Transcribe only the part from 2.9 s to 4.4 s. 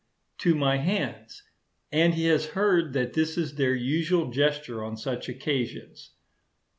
that this is their usual